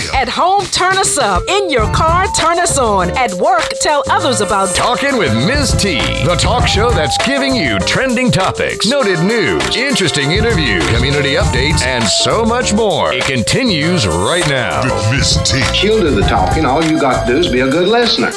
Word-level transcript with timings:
still. 0.00 0.14
At 0.14 0.28
home, 0.28 0.64
turn 0.66 0.96
us 0.98 1.18
up. 1.18 1.42
In 1.48 1.70
your 1.70 1.92
car, 1.92 2.26
turn 2.38 2.58
us 2.58 2.78
on. 2.78 3.10
At 3.16 3.32
work, 3.34 3.68
tell 3.80 4.02
others 4.10 4.40
about 4.40 4.74
Talking 4.74 5.16
with 5.18 5.34
Ms. 5.34 5.72
T, 5.78 5.98
the 6.24 6.36
talk 6.38 6.66
show 6.66 6.90
that's 6.90 7.16
giving 7.26 7.54
you 7.54 7.78
trending 7.80 8.30
topics, 8.30 8.86
noted 8.86 9.20
news, 9.20 9.76
interesting 9.76 10.32
interviews, 10.32 10.86
community 10.94 11.34
updates, 11.34 11.82
and 11.82 12.04
so 12.04 12.44
much 12.44 12.72
more. 12.72 13.12
It 13.12 13.24
continues 13.24 14.06
right 14.06 14.46
now. 14.48 14.82
With 14.84 15.10
Miss 15.10 15.36
T. 15.50 15.60
She'll 15.74 16.00
do 16.00 16.14
the 16.14 16.22
talking. 16.22 16.64
All 16.64 16.84
you 16.84 17.00
got 17.00 17.26
to 17.26 17.32
do 17.32 17.38
is 17.38 17.50
be 17.50 17.60
a 17.60 17.70
good 17.70 17.88
listener. 17.88 18.30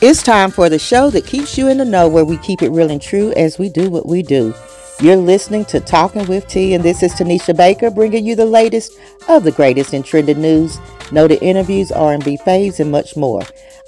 It's 0.00 0.22
time 0.22 0.50
for 0.50 0.70
the 0.70 0.78
show 0.78 1.10
that 1.10 1.26
keeps 1.26 1.58
you 1.58 1.68
in 1.68 1.76
the 1.76 1.84
know 1.84 2.08
where 2.08 2.24
we 2.24 2.38
keep 2.38 2.62
it 2.62 2.70
real 2.70 2.90
and 2.90 3.02
true 3.02 3.32
as 3.36 3.58
we 3.58 3.68
do 3.68 3.90
what 3.90 4.06
we 4.06 4.22
do. 4.22 4.54
You're 5.02 5.16
listening 5.16 5.64
to 5.66 5.80
Talking 5.80 6.26
with 6.26 6.46
T, 6.46 6.74
and 6.74 6.84
this 6.84 7.02
is 7.02 7.14
Tanisha 7.14 7.56
Baker 7.56 7.90
bringing 7.90 8.26
you 8.26 8.36
the 8.36 8.44
latest 8.44 8.92
of 9.30 9.44
the 9.44 9.50
greatest 9.50 9.94
in 9.94 10.02
trending 10.02 10.42
news, 10.42 10.78
noted 11.10 11.42
interviews, 11.42 11.90
R&B 11.90 12.36
faves, 12.44 12.80
and 12.80 12.92
much 12.92 13.16
more. 13.16 13.40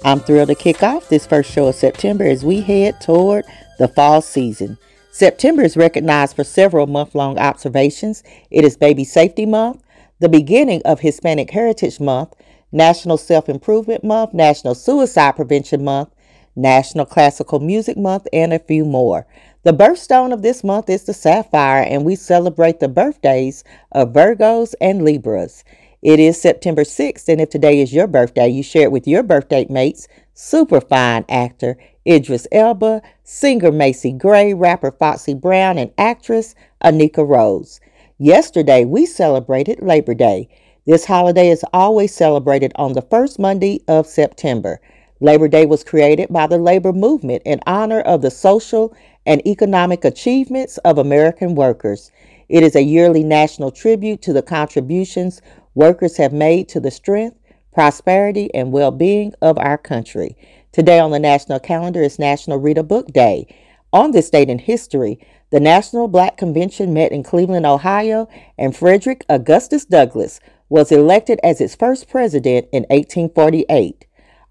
I'm 0.03 0.19
thrilled 0.19 0.47
to 0.47 0.55
kick 0.55 0.81
off 0.81 1.09
this 1.09 1.27
first 1.27 1.51
show 1.51 1.67
of 1.67 1.75
September 1.75 2.23
as 2.23 2.43
we 2.43 2.61
head 2.61 2.99
toward 2.99 3.45
the 3.77 3.89
fall 3.89 4.23
season. 4.23 4.79
September 5.11 5.61
is 5.61 5.77
recognized 5.77 6.35
for 6.35 6.43
several 6.43 6.87
month-long 6.87 7.37
observations. 7.37 8.23
It 8.49 8.65
is 8.65 8.75
Baby 8.75 9.03
Safety 9.03 9.45
Month, 9.45 9.83
the 10.17 10.29
beginning 10.29 10.81
of 10.83 11.01
Hispanic 11.01 11.51
Heritage 11.51 11.99
Month, 11.99 12.33
National 12.71 13.19
Self 13.19 13.49
Improvement 13.49 14.03
Month, 14.03 14.33
National 14.33 14.73
Suicide 14.73 15.35
Prevention 15.35 15.83
Month, 15.83 16.09
National 16.55 17.05
Classical 17.05 17.59
Music 17.59 17.97
Month, 17.97 18.27
and 18.33 18.51
a 18.51 18.57
few 18.57 18.83
more. 18.83 19.27
The 19.63 19.71
birthstone 19.71 20.33
of 20.33 20.41
this 20.41 20.61
month 20.61 20.89
is 20.89 21.05
the 21.05 21.13
sapphire, 21.13 21.83
and 21.83 22.03
we 22.03 22.15
celebrate 22.15 22.81
the 22.81 22.89
birthdays 22.89 23.63
of 23.93 24.11
Virgos 24.11 24.75
and 24.81 25.05
Libras. 25.05 25.63
It 26.01 26.19
is 26.19 26.41
September 26.41 26.83
6th, 26.83 27.29
and 27.29 27.39
if 27.39 27.49
today 27.49 27.79
is 27.79 27.93
your 27.93 28.07
birthday, 28.07 28.49
you 28.49 28.61
share 28.61 28.83
it 28.83 28.91
with 28.91 29.07
your 29.07 29.23
birthday 29.23 29.65
mates, 29.69 30.09
superfine 30.33 31.23
actor 31.29 31.77
Idris 32.05 32.45
Elba, 32.51 33.01
singer 33.23 33.71
Macy 33.71 34.11
Gray, 34.11 34.53
rapper 34.53 34.91
Foxy 34.91 35.33
Brown, 35.33 35.77
and 35.77 35.93
actress 35.97 36.55
Anika 36.83 37.25
Rose. 37.25 37.79
Yesterday, 38.17 38.83
we 38.83 39.05
celebrated 39.05 39.81
Labor 39.81 40.13
Day. 40.13 40.49
This 40.85 41.05
holiday 41.05 41.47
is 41.47 41.63
always 41.71 42.13
celebrated 42.13 42.73
on 42.75 42.91
the 42.91 43.01
first 43.01 43.39
Monday 43.39 43.79
of 43.87 44.07
September. 44.07 44.81
Labor 45.21 45.47
Day 45.47 45.65
was 45.65 45.85
created 45.85 46.27
by 46.33 46.47
the 46.47 46.57
labor 46.57 46.91
movement 46.91 47.43
in 47.45 47.61
honor 47.65 48.01
of 48.01 48.21
the 48.21 48.29
social 48.29 48.93
and 49.25 49.45
economic 49.47 50.03
achievements 50.05 50.77
of 50.79 50.97
American 50.97 51.55
workers. 51.55 52.11
It 52.49 52.63
is 52.63 52.75
a 52.75 52.83
yearly 52.83 53.23
national 53.23 53.71
tribute 53.71 54.21
to 54.23 54.33
the 54.33 54.41
contributions 54.41 55.41
workers 55.75 56.17
have 56.17 56.33
made 56.33 56.69
to 56.69 56.79
the 56.79 56.91
strength, 56.91 57.37
prosperity, 57.73 58.53
and 58.53 58.71
well 58.71 58.91
being 58.91 59.33
of 59.41 59.57
our 59.57 59.77
country. 59.77 60.37
Today 60.71 60.99
on 60.99 61.11
the 61.11 61.19
national 61.19 61.59
calendar 61.59 62.01
is 62.01 62.19
National 62.19 62.57
Read 62.57 62.77
a 62.77 62.83
Book 62.83 63.07
Day. 63.13 63.47
On 63.91 64.11
this 64.11 64.29
date 64.29 64.49
in 64.49 64.59
history, 64.59 65.19
the 65.51 65.59
National 65.59 66.07
Black 66.07 66.35
Convention 66.35 66.93
met 66.93 67.11
in 67.11 67.21
Cleveland, 67.21 67.65
Ohio, 67.65 68.27
and 68.57 68.75
Frederick 68.75 69.23
Augustus 69.29 69.85
Douglass 69.85 70.39
was 70.67 70.91
elected 70.91 71.39
as 71.43 71.61
its 71.61 71.75
first 71.75 72.09
president 72.09 72.67
in 72.71 72.83
1848. 72.89 74.07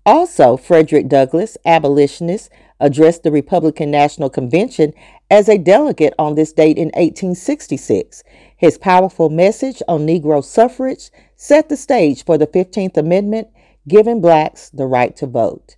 Also, 0.06 0.56
Frederick 0.56 1.08
Douglass, 1.08 1.56
abolitionist, 1.64 2.50
addressed 2.82 3.22
the 3.22 3.32
Republican 3.32 3.90
National 3.90 4.28
Convention 4.28 4.92
as 5.30 5.48
a 5.48 5.56
delegate 5.56 6.12
on 6.18 6.34
this 6.34 6.52
date 6.52 6.76
in 6.76 6.88
1866. 6.88 8.22
His 8.56 8.76
powerful 8.76 9.30
message 9.30 9.82
on 9.88 10.06
Negro 10.06 10.44
suffrage 10.44 11.10
set 11.36 11.70
the 11.70 11.76
stage 11.76 12.24
for 12.24 12.36
the 12.36 12.46
15th 12.46 12.98
Amendment, 12.98 13.48
giving 13.88 14.20
blacks 14.20 14.68
the 14.68 14.86
right 14.86 15.16
to 15.16 15.26
vote. 15.26 15.76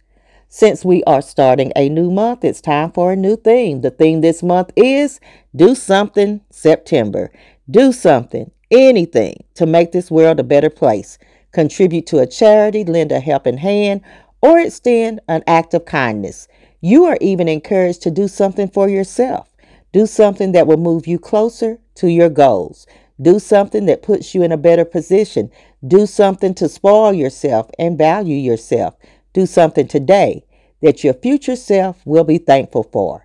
Since 0.49 0.85
we 0.85 1.03
are 1.05 1.23
starting 1.23 1.73
a 1.75 1.89
new 1.89 2.11
month, 2.11 2.45
it's 2.45 2.61
time 2.61 2.93
for 2.93 3.13
a 3.13 3.17
new 3.17 3.37
theme. 3.37 3.81
The 3.81 3.91
theme 3.91 4.21
this 4.21 4.43
month 4.43 4.71
is 4.77 5.21
Do 5.55 5.75
Something 5.75 6.41
September. 6.51 7.33
Do 7.71 7.93
something, 7.93 8.51
anything, 8.71 9.45
to 9.55 9.67
make 9.67 9.93
this 9.93 10.11
world 10.11 10.39
a 10.39 10.45
better 10.45 10.71
place. 10.71 11.19
Contribute 11.53 12.07
to 12.09 12.19
a 12.19 12.27
charity, 12.27 12.85
lend 12.85 13.11
a 13.11 13.21
helping 13.21 13.59
hand, 13.59 14.03
or 14.43 14.59
extend 14.59 15.21
an 15.27 15.43
act 15.47 15.75
of 15.75 15.87
kindness. 15.87 16.47
You 16.87 17.07
are 17.07 17.17
even 17.23 17.49
encouraged 17.49 18.03
to 18.03 18.11
do 18.11 18.29
something 18.29 18.69
for 18.69 18.91
yourself. 18.91 19.49
Do 19.95 20.05
something 20.05 20.53
that 20.53 20.67
will 20.67 20.77
move 20.77 21.07
you 21.07 21.19
closer 21.19 21.79
to 21.95 22.09
your 22.09 22.29
goals. 22.29 22.87
Do 23.19 23.39
something 23.39 23.87
that 23.87 24.03
puts 24.03 24.35
you 24.35 24.43
in 24.43 24.53
a 24.53 24.59
better 24.59 24.85
position. 24.85 25.51
Do 25.89 26.05
something 26.05 26.53
to 26.57 26.69
spoil 26.69 27.15
yourself 27.15 27.71
and 27.79 27.97
value 27.97 28.37
yourself. 28.37 28.97
Do 29.33 29.47
something 29.47 29.89
today 29.89 30.45
that 30.83 31.03
your 31.03 31.15
future 31.15 31.57
self 31.57 32.05
will 32.05 32.23
be 32.23 32.37
thankful 32.37 32.83
for. 32.83 33.25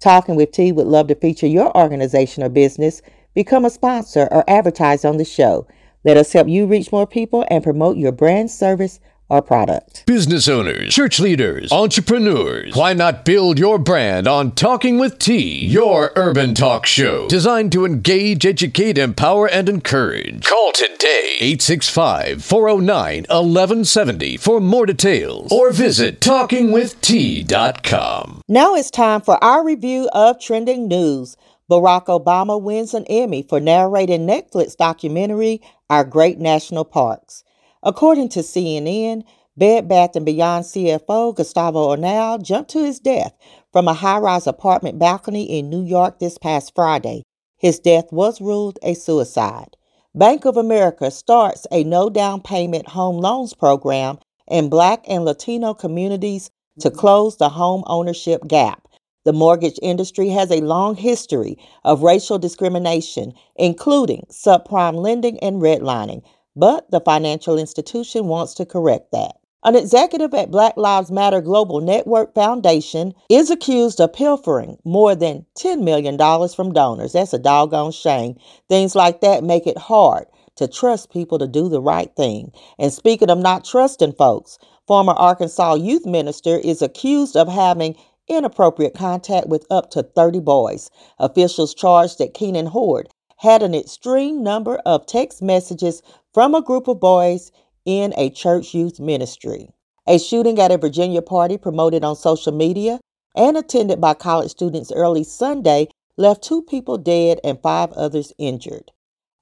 Talking 0.00 0.34
with 0.34 0.52
T 0.52 0.72
would 0.72 0.86
love 0.86 1.08
to 1.08 1.14
feature 1.14 1.46
your 1.46 1.76
organization 1.76 2.42
or 2.42 2.48
business. 2.48 3.02
Become 3.34 3.66
a 3.66 3.70
sponsor 3.70 4.28
or 4.30 4.48
advertise 4.48 5.04
on 5.04 5.18
the 5.18 5.26
show. 5.26 5.66
Let 6.04 6.16
us 6.16 6.32
help 6.32 6.48
you 6.48 6.64
reach 6.64 6.90
more 6.90 7.06
people 7.06 7.44
and 7.50 7.62
promote 7.62 7.98
your 7.98 8.12
brand, 8.12 8.50
service, 8.50 8.98
or 9.28 9.42
product. 9.42 10.04
Business 10.06 10.48
owners, 10.48 10.94
church 10.94 11.20
leaders, 11.20 11.70
entrepreneurs, 11.72 12.74
why 12.74 12.92
not 12.92 13.24
build 13.24 13.58
your 13.58 13.78
brand 13.78 14.26
on 14.28 14.52
Talking 14.52 14.98
with 14.98 15.18
T, 15.18 15.66
your 15.66 16.12
urban 16.16 16.54
talk 16.54 16.86
show 16.86 17.26
designed 17.28 17.72
to 17.72 17.84
engage, 17.84 18.46
educate, 18.46 18.96
empower, 18.98 19.48
and 19.48 19.68
encourage. 19.68 20.44
Call 20.44 20.72
today 20.72 21.36
865 21.40 22.44
409 22.44 23.22
1170 23.28 24.36
for 24.36 24.60
more 24.60 24.86
details 24.86 25.50
or 25.50 25.72
visit 25.72 26.20
talkingwitht.com. 26.20 28.42
Now 28.48 28.74
it's 28.74 28.90
time 28.90 29.20
for 29.22 29.42
our 29.42 29.64
review 29.64 30.08
of 30.12 30.38
trending 30.40 30.86
news. 30.88 31.36
Barack 31.70 32.06
Obama 32.06 32.60
wins 32.60 32.92
an 32.92 33.06
Emmy 33.06 33.42
for 33.42 33.58
narrating 33.58 34.26
Netflix 34.26 34.76
documentary 34.76 35.62
Our 35.88 36.04
Great 36.04 36.38
National 36.38 36.84
Parks. 36.84 37.42
According 37.84 38.30
to 38.30 38.40
CNN, 38.40 39.24
Bed 39.58 39.88
Bath 39.88 40.12
& 40.12 40.24
Beyond 40.24 40.64
CFO 40.64 41.36
Gustavo 41.36 41.90
Arnal 41.90 42.42
jumped 42.42 42.70
to 42.70 42.82
his 42.82 42.98
death 42.98 43.34
from 43.72 43.86
a 43.86 43.92
high-rise 43.92 44.46
apartment 44.46 44.98
balcony 44.98 45.58
in 45.58 45.68
New 45.68 45.84
York 45.84 46.18
this 46.18 46.38
past 46.38 46.72
Friday. 46.74 47.24
His 47.58 47.78
death 47.78 48.10
was 48.10 48.40
ruled 48.40 48.78
a 48.82 48.94
suicide. 48.94 49.76
Bank 50.14 50.46
of 50.46 50.56
America 50.56 51.10
starts 51.10 51.66
a 51.70 51.84
no 51.84 52.08
down 52.08 52.40
payment 52.40 52.88
home 52.88 53.18
loans 53.18 53.52
program 53.52 54.18
in 54.48 54.70
Black 54.70 55.04
and 55.06 55.26
Latino 55.26 55.74
communities 55.74 56.50
to 56.80 56.88
mm-hmm. 56.88 56.98
close 56.98 57.36
the 57.36 57.50
home 57.50 57.84
ownership 57.86 58.46
gap. 58.48 58.88
The 59.24 59.32
mortgage 59.34 59.78
industry 59.82 60.28
has 60.30 60.50
a 60.50 60.62
long 60.62 60.96
history 60.96 61.58
of 61.84 62.02
racial 62.02 62.38
discrimination, 62.38 63.34
including 63.56 64.24
subprime 64.30 64.96
lending 64.96 65.38
and 65.40 65.60
redlining, 65.60 66.22
but 66.56 66.90
the 66.90 67.00
financial 67.00 67.58
institution 67.58 68.26
wants 68.26 68.54
to 68.54 68.66
correct 68.66 69.12
that. 69.12 69.36
An 69.66 69.76
executive 69.76 70.34
at 70.34 70.50
Black 70.50 70.76
Lives 70.76 71.10
Matter 71.10 71.40
Global 71.40 71.80
Network 71.80 72.34
Foundation 72.34 73.14
is 73.30 73.50
accused 73.50 73.98
of 73.98 74.12
pilfering 74.12 74.76
more 74.84 75.14
than 75.14 75.46
$10 75.58 75.82
million 75.82 76.18
from 76.50 76.74
donors. 76.74 77.14
That's 77.14 77.32
a 77.32 77.38
doggone 77.38 77.92
shame. 77.92 78.36
Things 78.68 78.94
like 78.94 79.22
that 79.22 79.42
make 79.42 79.66
it 79.66 79.78
hard 79.78 80.26
to 80.56 80.68
trust 80.68 81.10
people 81.10 81.38
to 81.38 81.48
do 81.48 81.70
the 81.70 81.80
right 81.80 82.14
thing. 82.14 82.52
And 82.78 82.92
speaking 82.92 83.30
of 83.30 83.38
not 83.38 83.64
trusting 83.64 84.12
folks, 84.12 84.58
former 84.86 85.14
Arkansas 85.14 85.76
youth 85.76 86.04
minister 86.04 86.58
is 86.58 86.82
accused 86.82 87.34
of 87.34 87.48
having 87.48 87.96
inappropriate 88.28 88.94
contact 88.94 89.48
with 89.48 89.66
up 89.70 89.90
to 89.90 90.02
30 90.02 90.40
boys. 90.40 90.90
Officials 91.18 91.74
charged 91.74 92.18
that 92.18 92.34
Keenan 92.34 92.66
Horde 92.66 93.08
had 93.44 93.62
an 93.62 93.74
extreme 93.74 94.42
number 94.42 94.76
of 94.86 95.04
text 95.04 95.42
messages 95.42 96.00
from 96.32 96.54
a 96.54 96.62
group 96.62 96.88
of 96.88 96.98
boys 96.98 97.52
in 97.84 98.14
a 98.16 98.30
church 98.30 98.72
youth 98.72 98.98
ministry. 98.98 99.68
A 100.08 100.18
shooting 100.18 100.58
at 100.58 100.72
a 100.72 100.78
Virginia 100.78 101.20
party 101.20 101.58
promoted 101.58 102.02
on 102.04 102.16
social 102.16 102.52
media 102.52 103.00
and 103.36 103.58
attended 103.58 104.00
by 104.00 104.14
college 104.14 104.50
students 104.50 104.90
early 104.92 105.24
Sunday 105.24 105.88
left 106.16 106.42
two 106.42 106.62
people 106.62 106.96
dead 106.96 107.38
and 107.44 107.60
five 107.60 107.92
others 107.92 108.32
injured. 108.38 108.90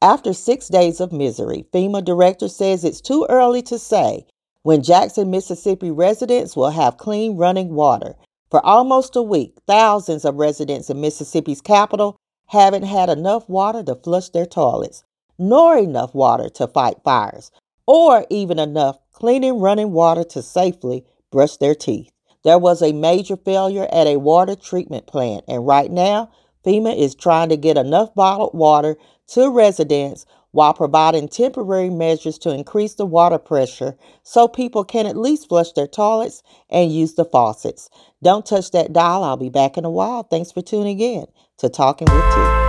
After 0.01 0.33
six 0.33 0.67
days 0.67 0.99
of 1.01 1.13
misery, 1.13 1.65
FEMA 1.73 2.05
director 2.05 2.49
says 2.49 2.85
it's 2.85 3.01
too 3.01 3.25
early 3.31 3.63
to 3.63 3.79
say 3.79 4.27
when 4.65 4.83
Jackson, 4.83 5.31
Mississippi 5.31 5.93
residents 5.93 6.57
will 6.57 6.71
have 6.71 6.97
clean 6.97 7.37
running 7.37 7.69
water. 7.69 8.17
For 8.51 8.65
almost 8.67 9.15
a 9.15 9.23
week, 9.23 9.55
thousands 9.69 10.25
of 10.25 10.35
residents 10.35 10.91
in 10.91 11.01
Mississippi's 11.01 11.61
capital 11.61 12.17
haven't 12.53 12.83
had 12.83 13.09
enough 13.09 13.49
water 13.49 13.83
to 13.83 13.95
flush 13.95 14.29
their 14.29 14.45
toilets, 14.45 15.05
nor 15.39 15.79
enough 15.79 16.15
water 16.15 16.51
to 16.51 16.69
fight 16.69 16.97
fires, 17.03 17.51
or 17.87 18.27
even 18.29 18.59
enough 18.59 18.99
clean 19.11 19.43
and 19.43 19.63
running 19.63 19.91
water 19.91 20.23
to 20.23 20.43
safely 20.43 21.03
brush 21.31 21.57
their 21.57 21.75
teeth. 21.75 22.13
There 22.45 22.59
was 22.59 22.83
a 22.83 22.93
major 22.93 23.39
failure 23.39 23.89
at 23.91 24.07
a 24.07 24.19
water 24.19 24.55
treatment 24.55 25.07
plant, 25.07 25.45
and 25.49 25.67
right 25.67 25.91
now, 25.91 26.31
FEMA 26.63 26.95
is 26.95 27.15
trying 27.15 27.49
to 27.49 27.57
get 27.57 27.79
enough 27.79 28.15
bottled 28.15 28.53
water 28.53 28.97
to 29.29 29.49
residents 29.49 30.27
while 30.53 30.73
providing 30.73 31.29
temporary 31.29 31.91
measures 31.91 32.39
to 32.39 32.51
increase 32.51 32.95
the 32.95 33.05
water 33.05 33.39
pressure 33.39 33.97
so 34.23 34.47
people 34.47 34.85
can 34.85 35.07
at 35.07 35.17
least 35.17 35.49
flush 35.49 35.73
their 35.73 35.87
toilets 35.87 36.43
and 36.71 36.93
use 36.93 37.15
the 37.15 37.25
faucets. 37.25 37.91
Don't 38.23 38.47
touch 38.47 38.71
that 38.71 38.93
dial. 38.93 39.25
I'll 39.25 39.37
be 39.37 39.51
back 39.51 39.77
in 39.77 39.85
a 39.85 39.91
while. 39.91 40.23
Thanks 40.23 40.53
for 40.53 40.63
tuning 40.63 41.01
in 41.01 41.27
to 41.59 41.69
Talking 41.69 42.09
with 42.11 42.35
T. 42.35 42.63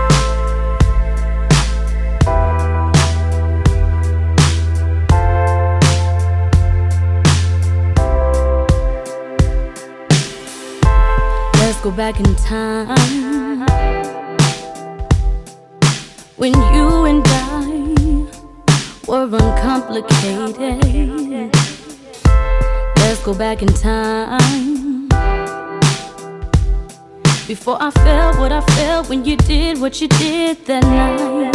Go 11.84 11.92
back 11.92 12.18
in 12.18 12.34
time 12.36 12.88
when 16.38 16.54
you 16.54 17.04
and 17.04 17.33
were 19.08 19.26
uncomplicated. 19.26 21.54
Let's 22.98 23.24
go 23.24 23.34
back 23.34 23.62
in 23.62 23.68
time 23.68 25.08
before 27.48 27.78
I 27.82 27.92
felt 27.92 28.40
what 28.40 28.52
I 28.52 28.62
felt 28.62 29.10
when 29.10 29.26
you 29.26 29.36
did 29.36 29.80
what 29.80 30.02
you 30.02 30.08
did 30.08 30.66
that 30.66 30.84
night. 30.84 31.53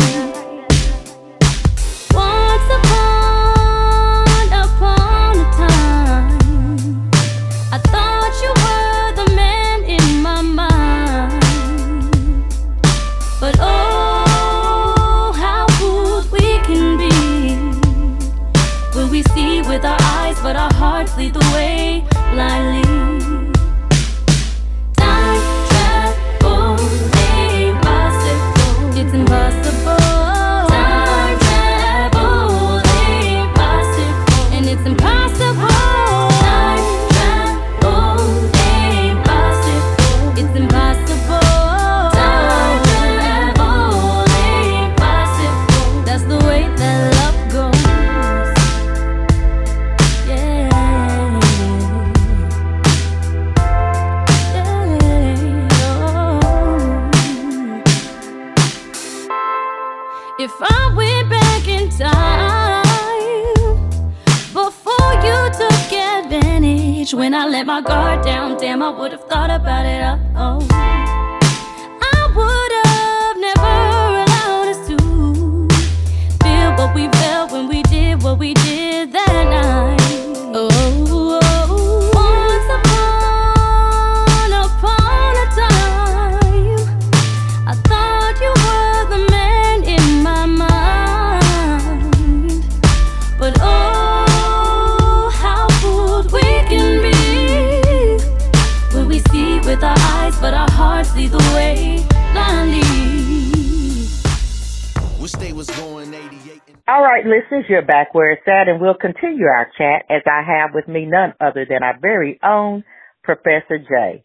Listeners, 107.58 107.70
you're 107.70 107.86
back 107.86 108.14
where 108.14 108.32
it's 108.32 108.42
at, 108.46 108.68
and 108.68 108.80
we'll 108.80 108.94
continue 108.94 109.46
our 109.46 109.68
chat 109.76 110.04
as 110.10 110.22
I 110.26 110.42
have 110.42 110.70
with 110.74 110.88
me 110.88 111.06
none 111.06 111.34
other 111.40 111.66
than 111.68 111.82
our 111.82 111.98
very 112.00 112.38
own 112.42 112.84
Professor 113.22 113.78
Jay. 113.78 114.24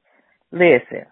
Listen, 0.51 1.05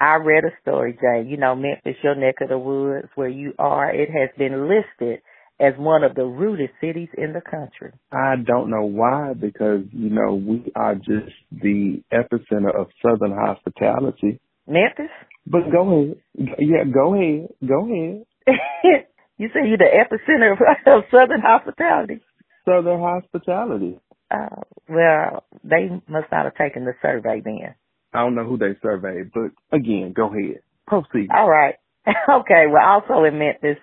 I 0.00 0.16
read 0.16 0.44
a 0.44 0.50
story, 0.62 0.94
Jay. 0.94 1.28
You 1.28 1.36
know, 1.36 1.54
Memphis, 1.54 1.96
your 2.02 2.14
neck 2.14 2.36
of 2.40 2.48
the 2.48 2.58
woods 2.58 3.08
where 3.14 3.28
you 3.28 3.52
are, 3.58 3.94
it 3.94 4.08
has 4.10 4.30
been 4.38 4.68
listed 4.68 5.20
as 5.60 5.74
one 5.78 6.02
of 6.02 6.14
the 6.14 6.24
rudest 6.24 6.72
cities 6.80 7.08
in 7.16 7.32
the 7.32 7.40
country. 7.40 7.92
I 8.10 8.34
don't 8.44 8.70
know 8.70 8.84
why, 8.84 9.34
because 9.34 9.84
you 9.92 10.10
know 10.10 10.34
we 10.34 10.72
are 10.74 10.94
just 10.94 11.32
the 11.52 12.02
epicenter 12.12 12.74
of 12.74 12.88
Southern 13.02 13.32
hospitality. 13.32 14.40
Memphis? 14.66 15.10
But 15.46 15.70
go 15.70 16.04
ahead, 16.04 16.16
yeah, 16.58 16.84
go 16.92 17.14
ahead, 17.14 17.48
go 17.66 17.84
ahead. 17.84 19.06
you 19.42 19.48
say 19.52 19.66
you're 19.66 19.78
the 19.78 19.90
epicenter 19.90 20.52
of, 20.52 20.58
of 20.86 21.04
Southern 21.10 21.40
hospitality. 21.40 22.20
Southern 22.64 23.00
hospitality. 23.00 23.98
Uh, 24.30 24.62
well, 24.88 25.44
they 25.64 25.90
must 26.08 26.30
not 26.30 26.44
have 26.44 26.54
taken 26.54 26.84
the 26.84 26.94
survey 27.02 27.42
then. 27.44 27.74
I 28.14 28.20
don't 28.20 28.34
know 28.34 28.44
who 28.44 28.56
they 28.56 28.78
surveyed, 28.80 29.32
but 29.34 29.50
again, 29.76 30.12
go 30.14 30.28
ahead, 30.28 30.60
proceed. 30.86 31.28
All 31.34 31.48
right. 31.48 31.74
okay. 32.06 32.64
Well, 32.70 32.86
also 32.86 33.24
in 33.24 33.38
Memphis, 33.38 33.82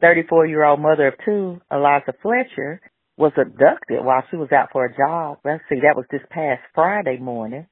34 0.00 0.46
year 0.46 0.64
old 0.64 0.80
mother 0.80 1.08
of 1.08 1.14
two, 1.24 1.60
Eliza 1.70 2.12
Fletcher, 2.22 2.80
was 3.16 3.32
abducted 3.36 4.04
while 4.04 4.22
she 4.30 4.36
was 4.36 4.52
out 4.52 4.68
for 4.72 4.84
a 4.84 4.96
job. 4.96 5.38
Let's 5.44 5.62
see, 5.68 5.80
that 5.82 5.96
was 5.96 6.06
this 6.10 6.22
past 6.30 6.60
Friday 6.74 7.18
morning. 7.18 7.66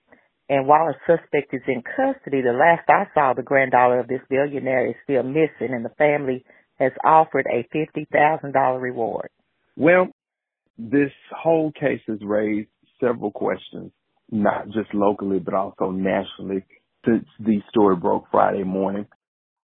And 0.49 0.67
while 0.67 0.89
a 0.89 0.95
suspect 1.07 1.55
is 1.55 1.63
in 1.69 1.83
custody, 1.83 2.43
the 2.43 2.53
last 2.53 2.89
I 2.89 3.07
saw, 3.15 3.35
the 3.35 3.43
granddaughter 3.43 4.01
of 4.01 4.09
this 4.09 4.21
billionaire 4.29 4.89
is 4.89 4.97
still 5.05 5.23
missing, 5.23 5.73
and 5.73 5.85
the 5.85 5.95
family 5.97 6.45
has 6.81 6.93
offered 7.05 7.47
a 7.47 7.69
$50,000 7.75 8.81
reward. 8.81 9.29
Well, 9.77 10.09
this 10.79 11.13
whole 11.31 11.73
case 11.73 12.01
has 12.09 12.19
raised 12.23 12.71
several 12.99 13.31
questions, 13.31 13.93
not 14.31 14.67
just 14.67 14.93
locally, 14.95 15.39
but 15.39 15.55
also 15.55 15.91
nationally 15.91 16.65
since 17.05 17.27
the 17.39 17.61
story 17.69 17.97
broke 17.97 18.25
Friday 18.31 18.65
morning. 18.65 19.07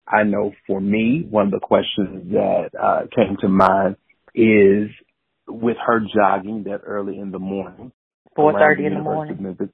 I 0.08 0.24
know 0.24 0.52
for 0.66 0.80
me, 0.80 1.26
one 1.28 1.46
of 1.46 1.52
the 1.52 1.60
questions 1.60 2.32
that 2.32 2.70
uh, 2.80 3.02
came 3.14 3.36
to 3.40 3.48
mind 3.48 3.96
is 4.34 4.90
with 5.46 5.76
her 5.86 6.00
jogging 6.00 6.64
that 6.64 6.80
early 6.84 7.18
in 7.18 7.30
the 7.30 7.38
morning. 7.38 7.92
4:30 8.36 8.86
in 8.86 8.94
the 8.94 9.00
morning. 9.00 9.36
Memphis, 9.40 9.68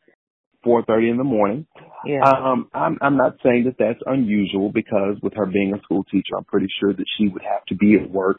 4.30 0.65 1.11
in 1.11 1.17
the 1.17 1.25
morning. 1.25 1.67
Yeah. 2.07 2.23
Um, 2.25 2.69
I'm, 2.75 2.99
I'm 3.00 3.17
not 3.17 3.37
saying 3.43 3.65
that 3.65 3.77
that's 3.79 4.00
unusual 4.07 4.71
because 4.73 5.17
with 5.23 5.35
her 5.35 5.47
being 5.47 5.75
a 5.75 5.83
school 5.83 6.05
teacher, 6.05 6.37
I'm 6.37 6.45
pretty 6.45 6.69
sure 6.81 6.93
that 6.93 7.07
she 7.17 7.29
would 7.29 7.43
have 7.43 7.65
to 7.67 7.75
be 7.77 7.97
at 7.97 8.11
work 8.11 8.38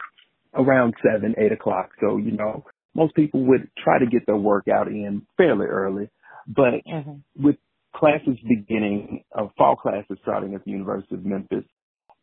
around 0.54 0.96
seven, 1.04 1.36
eight 1.38 1.52
o'clock. 1.52 1.92
So, 2.02 2.18
you 2.18 2.32
know, 2.32 2.66
most 2.96 3.16
people 3.16 3.46
would 3.46 3.70
try 3.84 4.00
to 4.00 4.06
get 4.06 4.26
their 4.26 4.38
workout 4.38 4.88
in 4.88 5.26
fairly 5.38 5.68
early. 5.68 6.10
But 6.48 6.84
Mhm. 6.86 7.22
with 7.38 7.58
classes 7.94 8.38
beginning, 8.48 9.24
uh, 9.36 9.48
fall 9.58 9.76
classes 9.76 10.18
starting 10.24 10.56
at 10.56 10.64
the 10.66 10.72
University 10.72 11.16
of 11.16 11.26
Memphis, 11.26 11.66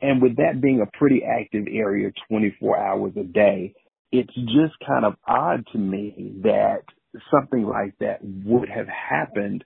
and 0.00 0.20
with 0.20 0.36
that 0.36 0.60
being 0.60 0.80
a 0.80 0.98
pretty 0.98 1.22
active 1.24 1.66
area 1.70 2.10
24 2.28 2.78
hours 2.78 3.16
a 3.16 3.24
day, 3.24 3.74
it's 4.12 4.34
just 4.34 4.78
kind 4.86 5.04
of 5.04 5.16
odd 5.26 5.66
to 5.72 5.78
me 5.78 6.34
that 6.42 6.82
something 7.30 7.64
like 7.64 7.96
that 7.98 8.20
would 8.44 8.68
have 8.68 8.88
happened 8.88 9.64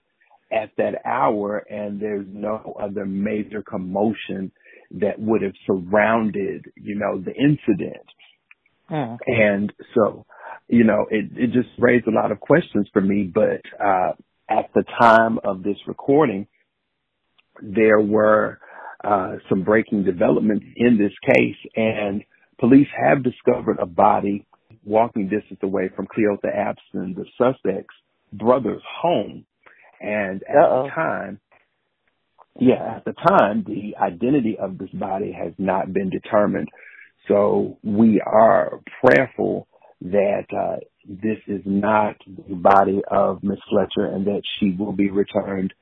at 0.51 0.71
that 0.77 1.05
hour 1.05 1.57
and 1.57 1.99
there's 1.99 2.27
no 2.29 2.75
other 2.79 3.05
major 3.05 3.61
commotion 3.61 4.51
that 4.91 5.19
would 5.19 5.41
have 5.41 5.53
surrounded, 5.65 6.65
you 6.75 6.95
know, 6.95 7.19
the 7.19 7.33
incident. 7.33 8.05
Mm. 8.89 9.17
And 9.25 9.73
so, 9.95 10.25
you 10.67 10.83
know, 10.83 11.05
it, 11.09 11.31
it 11.35 11.51
just 11.53 11.69
raised 11.79 12.07
a 12.07 12.11
lot 12.11 12.31
of 12.31 12.39
questions 12.39 12.87
for 12.91 13.01
me, 13.01 13.23
but, 13.23 13.61
uh, 13.79 14.11
at 14.49 14.69
the 14.75 14.83
time 14.99 15.39
of 15.45 15.63
this 15.63 15.77
recording, 15.87 16.47
there 17.61 18.01
were, 18.01 18.59
uh, 19.03 19.37
some 19.47 19.63
breaking 19.63 20.03
developments 20.03 20.65
in 20.75 20.97
this 20.97 21.13
case 21.33 21.55
and 21.75 22.23
police 22.59 22.87
have 22.95 23.23
discovered 23.23 23.77
a 23.79 23.85
body 23.85 24.45
walking 24.83 25.29
distance 25.29 25.59
away 25.63 25.89
from 25.95 26.07
Cleotha 26.07 26.53
Abston, 26.53 27.15
the 27.15 27.25
suspect's 27.37 27.95
brother's 28.33 28.83
home. 29.01 29.45
And 30.01 30.43
at 30.43 30.55
Uh-oh. 30.55 30.83
the 30.85 30.89
time, 30.89 31.39
yeah, 32.59 32.97
at 32.97 33.05
the 33.05 33.13
time, 33.13 33.63
the 33.65 33.95
identity 34.01 34.57
of 34.59 34.77
this 34.77 34.89
body 34.89 35.31
has 35.31 35.53
not 35.57 35.93
been 35.93 36.09
determined. 36.09 36.69
So 37.27 37.77
we 37.83 38.21
are 38.25 38.81
prayerful 39.03 39.67
that 40.01 40.45
uh, 40.51 40.77
this 41.07 41.37
is 41.47 41.61
not 41.65 42.15
the 42.27 42.55
body 42.55 43.01
of 43.09 43.43
Miss 43.43 43.59
Fletcher 43.69 44.05
and 44.05 44.25
that 44.25 44.41
she 44.59 44.75
will 44.77 44.91
be 44.91 45.09
returned 45.09 45.73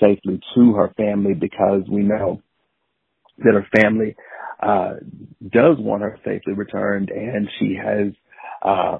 safely 0.00 0.40
to 0.54 0.72
her 0.74 0.92
family 0.96 1.34
because 1.34 1.82
we 1.90 2.02
know 2.02 2.40
that 3.38 3.54
her 3.54 3.66
family 3.80 4.16
uh, 4.62 4.94
does 5.50 5.76
want 5.78 6.02
her 6.02 6.18
safely 6.24 6.52
returned 6.52 7.10
and 7.10 7.48
she 7.58 7.76
has 7.76 8.12
uh, 8.62 8.98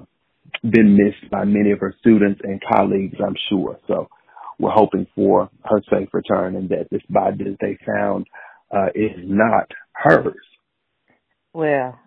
been 0.61 0.95
missed 0.97 1.31
by 1.31 1.43
many 1.45 1.71
of 1.71 1.79
her 1.79 1.95
students 1.99 2.41
and 2.43 2.61
colleagues, 2.73 3.17
I'm 3.25 3.35
sure. 3.49 3.79
So 3.87 4.09
we're 4.59 4.71
hoping 4.71 5.07
for 5.15 5.49
her 5.63 5.81
safe 5.89 6.09
return 6.13 6.55
and 6.55 6.69
that 6.69 6.87
this 6.91 7.01
body 7.09 7.43
that 7.43 7.57
they 7.59 7.77
found 7.85 8.25
uh, 8.75 8.87
is 8.95 9.17
not 9.23 9.69
hers. 9.93 10.35
Well, 11.53 11.97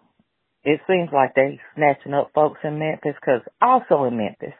it 0.64 0.81
seems 0.87 1.11
like 1.12 1.35
they 1.35 1.61
snatching 1.75 2.14
up 2.14 2.31
folks 2.35 2.61
in 2.64 2.78
Memphis 2.78 3.14
because 3.21 3.43
also 3.62 4.05
in 4.05 4.17
Memphis, 4.17 4.55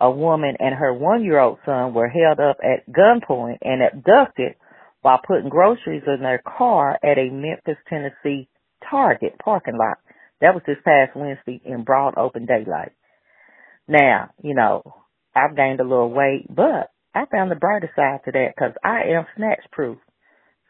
a 0.00 0.10
woman 0.10 0.56
and 0.58 0.74
her 0.74 0.92
one-year-old 0.92 1.58
son 1.64 1.94
were 1.94 2.08
held 2.08 2.40
up 2.40 2.56
at 2.62 2.90
gunpoint 2.92 3.58
and 3.62 3.82
abducted 3.82 4.54
while 5.02 5.20
putting 5.26 5.48
groceries 5.48 6.02
in 6.06 6.22
their 6.22 6.40
car 6.40 6.98
at 7.02 7.18
a 7.18 7.30
Memphis, 7.30 7.76
Tennessee 7.88 8.48
Target 8.88 9.34
parking 9.42 9.76
lot. 9.76 9.98
That 10.40 10.54
was 10.54 10.62
this 10.66 10.78
past 10.84 11.14
Wednesday 11.14 11.60
in 11.64 11.84
broad 11.84 12.14
open 12.16 12.46
daylight. 12.46 12.92
Now, 13.86 14.30
you 14.42 14.54
know, 14.54 14.82
I've 15.34 15.56
gained 15.56 15.80
a 15.80 15.84
little 15.84 16.10
weight, 16.10 16.46
but 16.48 16.90
I 17.14 17.26
found 17.30 17.50
the 17.50 17.56
brighter 17.56 17.90
side 17.94 18.20
to 18.24 18.32
that 18.32 18.54
because 18.56 18.72
I 18.82 19.02
am 19.14 19.26
snatch 19.36 19.60
proof. 19.70 19.98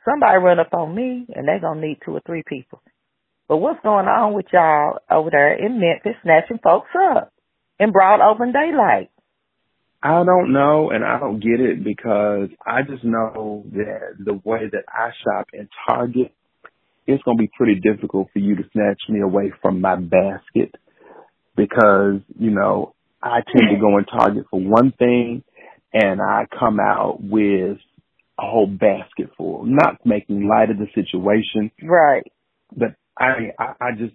Somebody 0.05 0.39
run 0.39 0.59
up 0.59 0.75
on 0.75 0.95
me 0.95 1.27
and 1.35 1.47
they're 1.47 1.61
gonna 1.61 1.81
need 1.81 1.99
two 2.05 2.13
or 2.13 2.23
three 2.27 2.43
people. 2.47 2.83
But 3.49 3.59
what's 3.59 3.83
going 3.83 4.07
on 4.07 4.35
with 4.35 4.47
y'all 4.53 4.99
over 5.11 5.31
there 5.31 5.55
in 5.55 5.79
Memphis 5.79 6.21
snatching 6.23 6.59
folks 6.63 6.89
up 7.13 7.33
in 7.79 7.93
broad 7.93 8.21
open 8.21 8.53
daylight? 8.53 9.11
I 10.03 10.25
don't 10.25 10.53
know 10.53 10.91
and 10.91 11.05
I 11.05 11.21
don't 11.21 11.39
get 11.39 11.61
it 11.61 11.85
because 11.85 12.49
I 12.67 12.83
just 12.83 13.05
know 13.05 13.65
that 13.73 14.17
the 14.19 14.35
way 14.45 14.63
that 14.71 14.85
I 14.89 15.11
shop 15.23 15.49
in 15.53 15.69
Target, 15.87 16.33
it's 17.07 17.23
going 17.23 17.37
to 17.37 17.43
be 17.43 17.51
pretty 17.57 17.81
difficult 17.81 18.29
for 18.33 18.41
you 18.41 18.57
to 18.57 18.63
snatch 18.73 19.01
me 19.09 19.21
away 19.21 19.53
from 19.63 19.81
my 19.81 19.95
basket 19.95 20.75
because, 21.57 22.21
you 22.37 22.51
know, 22.51 22.95
I 23.23 23.43
tend 23.47 23.71
to 23.71 23.81
go 23.81 23.99
in 23.99 24.05
Target 24.07 24.47
for 24.51 24.61
one 24.61 24.93
thing 24.99 25.45
and 25.93 26.21
I 26.21 26.47
come 26.59 26.81
out 26.81 27.19
with 27.21 27.79
a 28.39 28.43
whole 28.43 28.67
basket 28.67 29.31
full, 29.37 29.65
not 29.65 30.05
making 30.05 30.49
light 30.49 30.71
of 30.71 30.79
the 30.79 30.87
situation. 30.95 31.71
Right. 31.83 32.25
But 32.75 32.95
I, 33.19 33.53
I, 33.59 33.75
I 33.81 33.93
just, 33.99 34.15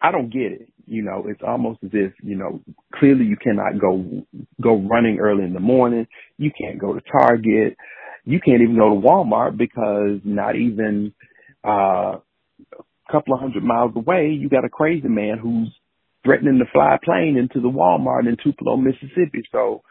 I 0.00 0.10
don't 0.10 0.32
get 0.32 0.52
it. 0.52 0.72
You 0.86 1.02
know, 1.02 1.26
it's 1.28 1.42
almost 1.46 1.80
as 1.84 1.90
if, 1.92 2.12
you 2.22 2.36
know, 2.36 2.60
clearly 2.94 3.24
you 3.26 3.36
cannot 3.36 3.78
go, 3.78 4.24
go 4.60 4.80
running 4.80 5.18
early 5.20 5.44
in 5.44 5.52
the 5.52 5.60
morning. 5.60 6.06
You 6.38 6.50
can't 6.58 6.78
go 6.78 6.94
to 6.94 7.00
Target. 7.00 7.76
You 8.24 8.40
can't 8.40 8.62
even 8.62 8.76
go 8.76 8.94
to 8.94 9.06
Walmart 9.06 9.56
because 9.56 10.20
not 10.24 10.56
even, 10.56 11.12
uh, 11.64 12.16
a 13.08 13.12
couple 13.12 13.34
of 13.34 13.40
hundred 13.40 13.64
miles 13.64 13.92
away, 13.94 14.28
you 14.28 14.48
got 14.48 14.64
a 14.64 14.70
crazy 14.70 15.08
man 15.08 15.38
who's 15.38 15.74
threatening 16.24 16.58
to 16.58 16.64
fly 16.72 16.94
a 16.94 17.04
plane 17.04 17.36
into 17.36 17.60
the 17.60 17.70
Walmart 17.70 18.28
in 18.28 18.36
Tupelo, 18.42 18.76
Mississippi. 18.76 19.42
So 19.52 19.82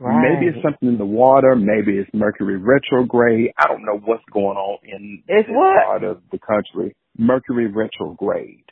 right. 0.00 0.22
maybe 0.22 0.46
it's 0.52 0.62
something 0.62 0.88
in 0.88 0.98
the 0.98 1.06
water. 1.06 1.56
Maybe 1.56 1.98
it's 1.98 2.10
Mercury 2.12 2.56
retrograde. 2.56 3.52
I 3.58 3.66
don't 3.68 3.84
know 3.84 4.00
what's 4.04 4.24
going 4.32 4.56
on 4.56 4.78
in 4.84 5.22
it's 5.26 5.48
this 5.48 5.54
what? 5.54 5.84
part 5.84 6.04
of 6.04 6.22
the 6.30 6.38
country. 6.38 6.94
Mercury 7.16 7.66
retrograde. 7.66 8.64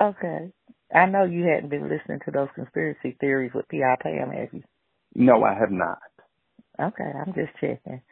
Okay. 0.00 0.52
I 0.94 1.06
know 1.06 1.24
you 1.24 1.44
hadn't 1.44 1.70
been 1.70 1.88
listening 1.88 2.20
to 2.24 2.30
those 2.30 2.48
conspiracy 2.54 3.16
theories 3.20 3.52
with 3.54 3.68
P.I. 3.68 3.96
Pam, 4.02 4.30
have 4.30 4.48
you? 4.52 4.62
No, 5.14 5.42
I 5.42 5.54
have 5.54 5.70
not. 5.70 5.98
Okay, 6.80 7.04
I'm 7.04 7.32
just 7.34 7.54
checking. 7.60 8.02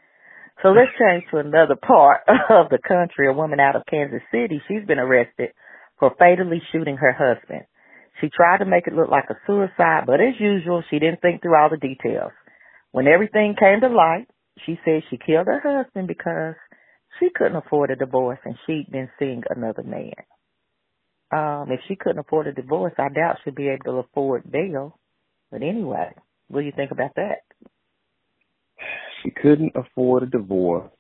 So 0.63 0.69
let's 0.69 0.91
change 0.99 1.25
to 1.31 1.39
another 1.39 1.77
part 1.77 2.21
of 2.51 2.71
the 2.71 2.79
country. 2.79 3.29
A 3.29 3.33
woman 3.33 3.59
out 3.61 3.77
of 3.77 3.83
Kansas 3.91 4.23
City, 4.31 4.61
she's 4.69 4.87
been 4.87 4.99
arrested 4.99 5.51
for 5.99 6.15
fatally 6.19 6.63
shooting 6.71 6.97
her 6.97 7.13
husband. 7.13 7.63
She 8.23 8.31
tried 8.31 8.59
to 8.59 8.65
make 8.65 8.87
it 8.87 8.95
look 8.95 9.11
like 9.11 9.29
a 9.31 9.37
suicide, 9.47 10.05
but 10.07 10.21
as 10.21 10.39
usual, 10.39 10.85
she 10.89 11.01
didn't 11.01 11.21
think 11.21 11.43
through 11.43 11.57
all 11.57 11.69
the 11.69 11.77
details. 11.77 12.31
When 12.93 13.09
everything 13.09 13.57
came 13.59 13.81
to 13.81 13.89
light, 13.89 14.29
she 14.65 14.79
said 14.85 15.03
she 15.11 15.17
killed 15.19 15.49
her 15.49 15.61
husband 15.61 16.07
because 16.07 16.55
she 17.19 17.31
couldn't 17.35 17.57
afford 17.57 17.91
a 17.91 17.97
divorce 17.97 18.39
and 18.45 18.55
she'd 18.65 18.87
been 18.93 19.09
seeing 19.19 19.43
another 19.51 19.83
man. 19.83 20.13
Um, 21.33 21.73
if 21.73 21.81
she 21.89 21.97
couldn't 21.97 22.21
afford 22.21 22.47
a 22.47 22.53
divorce, 22.53 22.93
I 22.97 23.09
doubt 23.09 23.39
she'd 23.45 23.57
be 23.57 23.69
able 23.69 23.85
to 23.85 24.09
afford 24.09 24.51
bail. 24.51 24.99
But 25.51 25.63
anyway, 25.63 26.13
what 26.47 26.61
do 26.61 26.67
you 26.67 26.73
think 26.77 26.93
about 26.93 27.17
that? 27.17 27.41
She 29.23 29.31
couldn't 29.31 29.73
afford 29.75 30.23
a 30.25 30.27
divorce, 30.27 30.93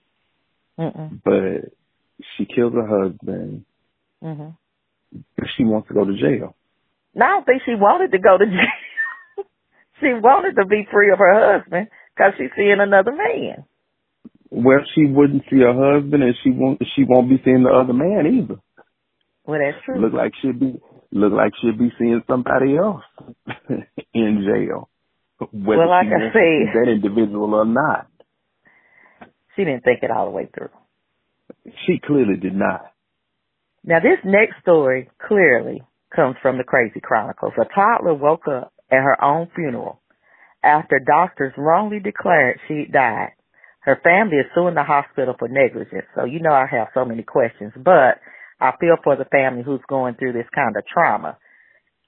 Mm-mm. 0.78 1.20
but 1.24 1.72
she 2.36 2.46
killed 2.46 2.74
her 2.74 3.04
husband. 3.04 3.64
hmm 4.20 4.48
she 5.56 5.64
wants 5.64 5.88
to 5.88 5.94
go 5.94 6.04
to 6.04 6.16
jail. 6.16 6.56
No, 7.14 7.24
I 7.24 7.28
don't 7.28 7.46
think 7.46 7.62
she 7.64 7.74
wanted 7.74 8.12
to 8.12 8.18
go 8.18 8.38
to 8.38 8.46
jail. 8.46 9.44
she 10.00 10.08
wanted 10.14 10.60
to 10.60 10.66
be 10.66 10.86
free 10.90 11.12
of 11.12 11.18
her 11.18 11.58
husband 11.58 11.88
because 12.14 12.32
she's 12.38 12.50
seeing 12.56 12.78
another 12.80 13.12
man. 13.12 13.64
Well, 14.50 14.84
she 14.94 15.06
wouldn't 15.06 15.44
see 15.50 15.60
her 15.60 15.72
husband, 15.72 16.22
and 16.22 16.34
she 16.44 16.50
won't. 16.50 16.82
She 16.94 17.04
won't 17.08 17.30
be 17.30 17.40
seeing 17.44 17.62
the 17.62 17.70
other 17.70 17.94
man 17.94 18.26
either. 18.26 18.60
Well, 19.46 19.60
that's 19.60 19.82
true. 19.84 20.00
Look 20.00 20.12
like 20.12 20.32
she'd 20.42 20.60
be 20.60 20.78
look 21.10 21.32
like 21.32 21.52
she'd 21.60 21.78
be 21.78 21.90
seeing 21.98 22.22
somebody 22.26 22.76
else 22.76 23.02
in 24.14 24.44
jail. 24.44 24.88
Whether 25.52 25.80
well, 25.80 25.88
like 25.88 26.06
she 26.06 26.14
I 26.14 26.32
said, 26.32 26.74
that 26.74 26.90
individual 26.90 27.54
or 27.54 27.64
not. 27.64 28.06
She 29.56 29.64
didn't 29.64 29.84
think 29.84 30.00
it 30.02 30.10
all 30.10 30.26
the 30.26 30.30
way 30.30 30.48
through. 30.54 30.70
She 31.86 32.00
clearly 32.04 32.36
did 32.36 32.54
not. 32.54 32.92
Now, 33.84 33.98
this 34.00 34.18
next 34.24 34.60
story 34.62 35.10
clearly 35.26 35.82
comes 36.14 36.36
from 36.42 36.58
the 36.58 36.64
Crazy 36.64 37.00
Chronicles. 37.00 37.52
A 37.60 37.64
toddler 37.74 38.14
woke 38.14 38.48
up 38.48 38.72
at 38.90 39.02
her 39.02 39.22
own 39.22 39.48
funeral 39.54 40.00
after 40.62 40.98
doctors 40.98 41.52
wrongly 41.56 42.00
declared 42.00 42.60
she 42.68 42.86
died. 42.90 43.32
Her 43.80 44.00
family 44.02 44.36
is 44.38 44.46
suing 44.54 44.74
the 44.74 44.84
hospital 44.84 45.34
for 45.38 45.48
negligence. 45.48 46.06
So 46.14 46.24
you 46.24 46.40
know 46.40 46.52
I 46.52 46.66
have 46.70 46.88
so 46.94 47.04
many 47.04 47.22
questions, 47.22 47.72
but 47.76 48.22
I 48.60 48.72
feel 48.80 48.96
for 49.02 49.16
the 49.16 49.24
family 49.24 49.62
who's 49.64 49.82
going 49.88 50.14
through 50.14 50.34
this 50.34 50.46
kind 50.54 50.76
of 50.76 50.84
trauma. 50.86 51.36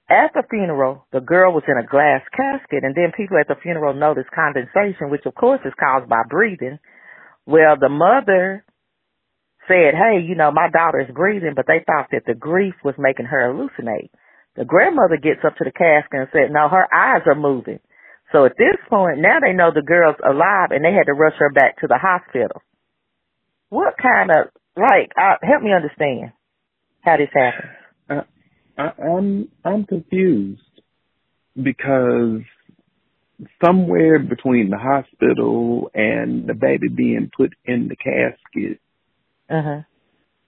At 0.09 0.33
the 0.33 0.43
funeral, 0.49 1.05
the 1.11 1.19
girl 1.19 1.51
was 1.53 1.63
in 1.67 1.77
a 1.77 1.85
glass 1.85 2.21
casket 2.31 2.83
and 2.83 2.95
then 2.95 3.11
people 3.15 3.37
at 3.37 3.47
the 3.47 3.59
funeral 3.61 3.93
noticed 3.93 4.29
condensation, 4.31 5.09
which 5.09 5.25
of 5.25 5.35
course 5.35 5.61
is 5.65 5.73
caused 5.79 6.07
by 6.07 6.21
breathing. 6.29 6.79
Well, 7.45 7.75
the 7.79 7.89
mother 7.89 8.64
said, 9.67 9.93
hey, 9.95 10.21
you 10.25 10.35
know, 10.35 10.51
my 10.51 10.69
daughter 10.69 10.99
is 10.99 11.13
breathing, 11.13 11.53
but 11.55 11.65
they 11.67 11.83
thought 11.85 12.09
that 12.11 12.23
the 12.25 12.33
grief 12.33 12.75
was 12.83 12.95
making 12.97 13.25
her 13.25 13.51
hallucinate. 13.51 14.09
The 14.55 14.65
grandmother 14.65 15.17
gets 15.17 15.41
up 15.45 15.55
to 15.57 15.63
the 15.63 15.71
casket 15.71 16.19
and 16.19 16.27
said, 16.31 16.51
no, 16.51 16.69
her 16.69 16.87
eyes 16.93 17.23
are 17.25 17.35
moving. 17.35 17.79
So 18.31 18.45
at 18.45 18.57
this 18.57 18.77
point, 18.89 19.19
now 19.19 19.39
they 19.39 19.53
know 19.53 19.71
the 19.73 19.81
girl's 19.81 20.15
alive 20.23 20.71
and 20.71 20.83
they 20.83 20.93
had 20.93 21.05
to 21.05 21.13
rush 21.13 21.35
her 21.39 21.51
back 21.51 21.79
to 21.79 21.87
the 21.87 21.99
hospital. 22.01 22.61
What 23.69 23.95
kind 24.01 24.31
of, 24.31 24.47
like, 24.75 25.11
uh, 25.17 25.37
help 25.41 25.61
me 25.61 25.73
understand 25.73 26.31
how 27.01 27.17
this 27.17 27.29
happened. 27.33 28.25
I, 28.77 28.91
I'm, 29.01 29.49
I'm 29.63 29.85
confused 29.85 30.61
because 31.61 32.41
somewhere 33.63 34.19
between 34.19 34.69
the 34.69 34.77
hospital 34.77 35.89
and 35.93 36.47
the 36.47 36.53
baby 36.53 36.87
being 36.89 37.29
put 37.35 37.53
in 37.65 37.87
the 37.87 37.95
casket, 37.95 38.79
Uh-huh. 39.49 39.81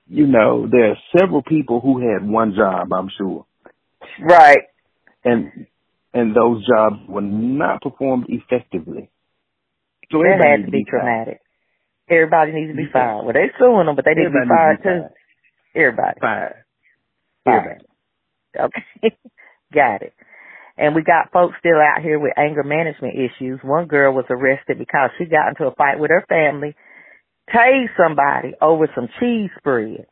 you 0.08 0.25
know, 0.27 0.68
there 0.70 0.92
are 0.92 0.98
several 1.18 1.44
people 1.44 1.80
who 1.82 2.00
had 2.00 2.27
one 2.27 2.56
job, 2.56 2.92
I'm 2.94 3.10
sure. 3.18 3.46
Right. 4.22 4.60
And 5.24 5.68
and 6.13 6.36
those 6.36 6.66
jobs 6.66 6.96
were 7.08 7.22
not 7.22 7.82
performed 7.82 8.25
effectively. 8.30 9.10
So 10.12 10.20
That 10.20 10.44
had 10.44 10.66
to 10.66 10.72
be 10.72 10.86
fired. 10.89 11.01
traumatic. 11.01 11.42
Everybody 12.10 12.54
needs 12.54 12.72
to 12.72 12.77
be 12.77 12.88
fired. 12.92 13.24
Well, 13.25 13.34
they're 13.34 13.51
suing 13.60 13.86
them, 13.86 13.96
but 13.96 14.06
they 14.06 14.12
need 14.16 14.24
to 14.24 14.30
be 14.32 14.38
Everybody 14.38 14.58
fired 14.58 14.72
needs 14.72 14.84
to 14.84 14.89
be 14.89 15.08
too. 15.74 15.80
Everybody. 15.80 16.20
Fired. 16.22 16.56
Fired. 17.44 17.84
Okay. 18.58 19.16
got 19.74 20.01
it. 20.01 20.13
And 20.77 20.96
we 20.96 21.04
got 21.04 21.32
folks 21.34 21.56
still 21.60 21.77
out 21.82 22.01
here 22.01 22.20
with 22.20 22.34
anger 22.38 22.63
management 22.63 23.16
issues. 23.16 23.60
One 23.63 23.88
girl 23.88 24.13
was 24.13 24.25
arrested 24.30 24.77
because 24.80 25.10
she 25.18 25.25
got 25.25 25.50
into 25.50 25.66
a 25.68 25.75
fight 25.75 26.00
with 26.00 26.10
her 26.12 26.24
family, 26.30 26.75
tased 27.54 27.96
somebody 27.98 28.54
over 28.62 28.88
some 28.96 29.08
cheese 29.20 29.50
spread. 29.58 30.06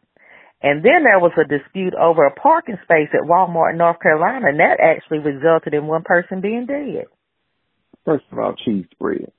And 0.61 0.83
then 0.83 1.03
there 1.03 1.19
was 1.19 1.33
a 1.37 1.47
dispute 1.47 1.93
over 1.93 2.25
a 2.25 2.33
parking 2.33 2.77
space 2.83 3.09
at 3.13 3.27
Walmart 3.27 3.73
in 3.73 3.77
North 3.77 3.99
Carolina, 3.99 4.47
and 4.47 4.59
that 4.59 4.79
actually 4.79 5.19
resulted 5.19 5.73
in 5.73 5.85
one 5.85 6.03
person 6.03 6.41
being 6.41 6.65
dead. 6.65 7.05
First 8.05 8.25
of 8.31 8.39
all, 8.39 8.55
cheese 8.55 8.85
spread. 8.91 9.31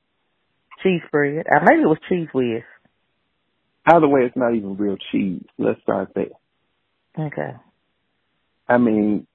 Cheese 0.83 1.00
spread. 1.07 1.47
Uh, 1.47 1.61
maybe 1.65 1.83
it 1.83 1.88
was 1.88 1.99
Cheez 2.11 2.29
Whiz. 2.33 2.62
Either 3.87 4.09
way, 4.09 4.23
it's 4.23 4.37
not 4.37 4.55
even 4.55 4.76
real 4.76 4.97
cheese. 5.11 5.45
Let's 5.59 5.81
start 5.83 6.11
there. 6.15 6.37
Okay. 7.19 7.55
I 8.69 8.79
mean, 8.79 9.26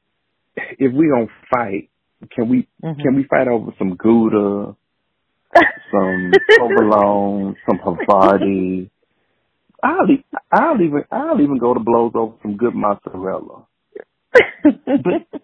if 0.56 0.94
we 0.94 1.08
don't 1.08 1.30
fight, 1.50 1.90
can 2.32 2.50
we 2.50 2.68
Mhm. 2.84 3.02
can 3.02 3.16
we 3.16 3.24
fight 3.24 3.48
over 3.48 3.72
some 3.78 3.96
Gouda, 3.96 4.76
some 5.92 6.32
provolone, 6.58 7.56
some 7.68 7.80
Havarti? 7.80 8.90
I'll 9.84 10.10
e- 10.12 10.26
I'll 10.54 10.82
even 10.82 11.04
I'll 11.12 11.42
even 11.42 11.58
go 11.58 11.74
to 11.74 11.80
blows 11.80 12.12
over 12.16 12.36
some 12.42 12.58
good 12.58 12.76
mozzarella, 12.76 13.66
but 14.64 15.42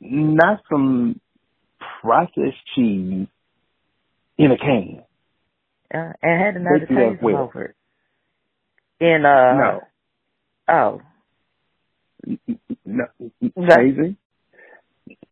not 0.00 0.60
some 0.70 1.20
processed 2.02 2.56
cheese 2.74 3.26
in 4.38 4.52
a 4.52 4.56
can. 4.56 5.02
uh, 5.92 6.12
and 6.22 6.42
had 6.42 6.56
another 6.56 6.86
taste 6.86 7.22
well. 7.22 7.36
over 7.36 7.62
it. 7.64 7.76
In 9.00 9.24
uh 9.24 9.54
No. 9.56 9.80
oh 10.68 11.02
No, 12.84 13.04
crazy. 13.54 14.16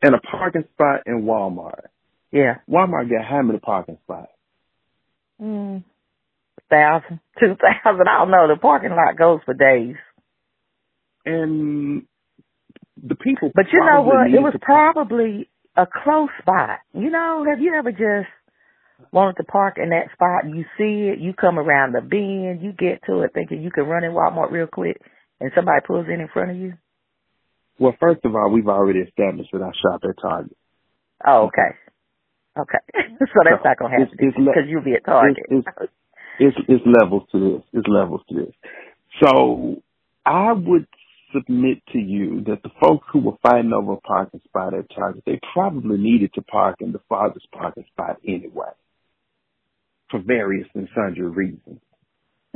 And 0.03 0.15
a 0.15 0.21
parking 0.21 0.65
spot 0.75 1.03
in 1.07 1.23
Walmart. 1.23 1.87
Yeah 2.33 2.57
Walmart 2.69 3.11
got 3.11 3.25
how 3.29 3.43
many 3.43 3.59
parking 3.59 3.99
spots? 4.05 4.33
mm, 5.41 5.85
thousand 6.71 7.21
two 7.41 7.57
thousand 7.57 8.09
I 8.09 8.19
don't 8.19 8.31
know 8.31 8.49
the 8.49 8.61
parking 8.61 8.91
lot 8.91 9.17
goes 9.17 9.41
for 9.45 9.55
days. 9.55 9.97
And 11.25 12.07
the 13.03 13.15
people. 13.15 13.51
But 13.55 13.67
you 13.73 13.81
know 13.81 14.03
what? 14.03 14.29
It 14.29 14.41
was 14.41 14.55
probably 14.63 15.49
a 15.77 15.87
close 15.87 16.31
spot. 16.41 16.81
You 16.93 17.11
know, 17.11 17.45
have 17.49 17.61
you 17.61 17.75
ever 17.75 17.93
just 17.93 18.31
wanted 19.13 19.37
to 19.37 19.45
park 19.45 19.77
in 19.77 19.91
that 19.91 20.11
spot? 20.13 20.53
You 20.53 20.65
see 20.77 21.11
it, 21.13 21.21
you 21.21 21.33
come 21.33 21.59
around 21.59 21.95
the 21.95 22.01
bend, 22.01 22.63
you 22.63 22.73
get 22.73 23.03
to 23.07 23.21
it 23.23 23.31
thinking 23.35 23.63
you 23.63 23.71
can 23.71 23.85
run 23.85 24.05
in 24.05 24.13
Walmart 24.13 24.51
real 24.51 24.67
quick, 24.67 25.01
and 25.41 25.53
somebody 25.55 25.81
pulls 25.87 26.07
in 26.07 26.21
in 26.21 26.29
front 26.29 26.51
of 26.51 26.57
you. 26.57 26.75
Well, 27.79 27.95
first 28.01 28.25
of 28.25 28.35
all, 28.35 28.51
we've 28.51 28.67
already 28.67 29.01
established 29.01 29.51
that 29.53 29.63
I 29.63 29.71
shop 29.81 30.01
at 30.03 30.21
Target. 30.21 30.57
Oh, 31.25 31.47
okay. 31.47 31.77
Okay. 32.59 32.79
so 32.93 33.41
that's 33.45 33.65
not 33.65 33.79
going 33.79 33.93
to 33.93 33.99
happen 33.99 34.19
it's 34.19 34.37
le- 34.37 34.45
because 34.47 34.65
you'll 34.69 34.83
be 34.85 34.95
at 34.95 35.05
Target. 35.05 35.45
it's- 35.51 35.89
It's 36.41 36.57
it's 36.69 36.85
levels 36.87 37.25
to 37.33 37.39
this. 37.39 37.63
It's 37.73 37.89
levels 37.89 38.23
to 38.29 38.35
this. 38.35 38.55
So 39.23 39.83
I 40.25 40.53
would 40.53 40.87
submit 41.35 41.79
to 41.93 41.99
you 41.99 42.43
that 42.47 42.63
the 42.63 42.71
folks 42.81 43.07
who 43.13 43.21
were 43.21 43.37
fighting 43.43 43.73
over 43.73 43.95
a 43.95 44.01
parking 44.01 44.41
spot 44.45 44.73
at 44.75 44.89
Target, 44.95 45.25
they 45.27 45.41
probably 45.53 45.99
needed 45.99 46.33
to 46.35 46.43
park 46.43 46.77
in 46.81 46.93
the 46.93 47.01
farthest 47.09 47.51
parking 47.53 47.85
spot 47.93 48.17
anyway, 48.27 48.71
for 50.11 50.21
various 50.21 50.69
and 50.75 50.89
sundry 50.95 51.29
reasons. 51.29 51.81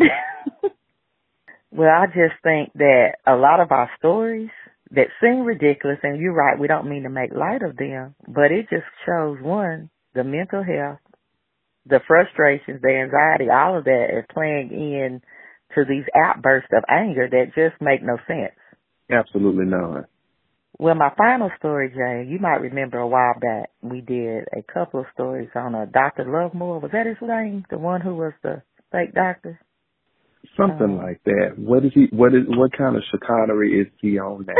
well, 1.70 1.88
I 1.90 2.06
just 2.06 2.34
think 2.42 2.72
that 2.74 3.14
a 3.26 3.34
lot 3.36 3.60
of 3.60 3.72
our 3.72 3.90
stories 3.98 4.50
that 4.90 5.08
seem 5.20 5.40
ridiculous, 5.40 5.98
and 6.02 6.20
you're 6.20 6.34
right, 6.34 6.58
we 6.58 6.68
don't 6.68 6.88
mean 6.88 7.02
to 7.04 7.10
make 7.10 7.32
light 7.32 7.62
of 7.62 7.76
them, 7.76 8.14
but 8.28 8.52
it 8.52 8.68
just 8.70 8.84
shows 9.06 9.38
one, 9.40 9.90
the 10.14 10.24
mental 10.24 10.62
health, 10.62 10.98
the 11.86 12.00
frustrations, 12.06 12.80
the 12.82 12.88
anxiety, 12.88 13.50
all 13.50 13.78
of 13.78 13.84
that 13.84 14.06
is 14.18 14.24
playing 14.32 14.70
in 14.70 15.20
to 15.74 15.84
these 15.88 16.04
outbursts 16.14 16.70
of 16.76 16.84
anger 16.88 17.28
that 17.30 17.54
just 17.54 17.80
make 17.80 18.02
no 18.02 18.16
sense. 18.26 18.52
Absolutely 19.10 19.64
none. 19.64 20.04
Well, 20.78 20.94
my 20.94 21.10
final 21.16 21.50
story, 21.58 21.90
Jay, 21.90 22.26
you 22.30 22.38
might 22.38 22.60
remember 22.60 22.98
a 22.98 23.06
while 23.06 23.34
back 23.40 23.70
we 23.82 24.00
did 24.00 24.44
a 24.56 24.62
couple 24.72 25.00
of 25.00 25.06
stories 25.12 25.50
on 25.54 25.74
uh, 25.74 25.82
a 25.82 25.86
Dr. 25.86 26.24
Lovemore. 26.24 26.80
Was 26.80 26.90
that 26.92 27.06
his 27.06 27.16
name? 27.20 27.64
The 27.70 27.78
one 27.78 28.00
who 28.00 28.16
was 28.16 28.32
the 28.42 28.62
fake 28.90 29.14
doctor? 29.14 29.60
Something 30.56 30.98
Oh. 31.00 31.04
like 31.06 31.22
that. 31.24 31.54
What 31.56 31.84
is 31.84 31.92
he? 31.94 32.08
What 32.10 32.34
is? 32.34 32.42
What 32.48 32.72
kind 32.76 32.96
of 32.96 33.02
chicanery 33.10 33.80
is 33.80 33.86
he 34.00 34.18
on 34.18 34.44
now? 34.46 34.54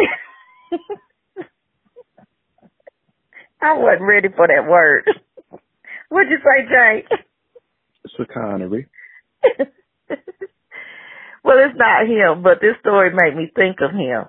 I 3.61 3.75
wasn't 3.79 4.03
ready 4.09 4.29
for 4.35 4.47
that 4.49 4.69
word. 4.69 5.05
What'd 6.13 6.29
you 6.29 6.39
say, 6.45 6.69
Jay? 6.69 7.05
chicanery. 8.19 8.87
well, 11.43 11.57
it's 11.57 11.79
not 11.79 12.07
him, 12.07 12.43
but 12.43 12.61
this 12.61 12.77
story 12.81 13.11
made 13.15 13.35
me 13.35 13.51
think 13.55 13.79
of 13.81 13.93
him. 13.93 14.29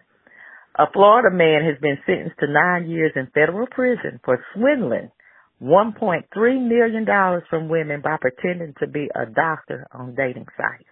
A 0.80 0.86
Florida 0.94 1.36
man 1.36 1.66
has 1.66 1.78
been 1.82 1.98
sentenced 2.06 2.40
to 2.40 2.48
nine 2.48 2.90
years 2.90 3.12
in 3.18 3.28
federal 3.34 3.68
prison 3.68 4.22
for 4.24 4.40
swindling 4.56 5.12
$1.3 5.62 6.68
million 6.68 7.06
from 7.50 7.68
women 7.68 8.02
by 8.02 8.16
pretending 8.16 8.74
to 8.80 8.88
be 8.88 9.10
a 9.14 9.26
doctor 9.26 9.86
on 9.92 10.16
dating 10.16 10.48
sites. 10.56 10.90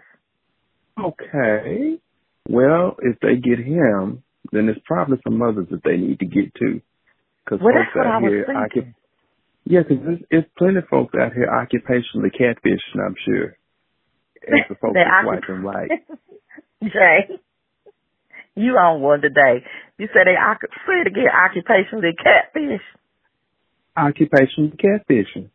Okay. 0.99 2.01
Well, 2.49 2.97
if 3.01 3.17
they 3.21 3.37
get 3.37 3.59
him, 3.65 4.23
then 4.51 4.65
there's 4.65 4.81
probably 4.83 5.19
some 5.23 5.41
others 5.41 5.67
that 5.71 5.83
they 5.85 5.95
need 5.95 6.19
to 6.19 6.25
get 6.25 6.53
to. 6.55 6.81
Because 7.45 7.63
Well, 7.63 7.73
folks 7.73 7.87
that's 7.93 7.95
what 7.95 8.07
I 8.07 8.15
out 8.15 8.21
was 8.23 8.31
here, 8.31 8.45
thinking. 8.45 8.93
Yeah, 9.65 9.81
because 9.87 10.03
there's, 10.03 10.19
there's 10.29 10.45
plenty 10.57 10.77
of 10.77 10.87
folks 10.89 11.13
out 11.19 11.33
here 11.33 11.47
occupationally 11.47 12.31
catfishing. 12.33 13.05
I'm 13.05 13.15
sure. 13.25 13.57
As 14.47 14.65
the 14.69 14.75
folks 14.75 14.97
are 14.97 15.25
white 15.25 15.43
and 15.47 15.63
right. 15.63 15.91
Jay, 16.83 17.39
you 18.55 18.73
on 18.73 19.01
one 19.01 19.21
today. 19.21 19.63
You 19.97 20.07
said 20.07 20.25
they 20.25 20.33
say 20.33 21.01
it 21.01 21.07
again, 21.07 21.29
occupationally 21.29 22.17
catfish. 22.17 22.81
Occupational 23.95 24.71
catfishing. 24.71 25.49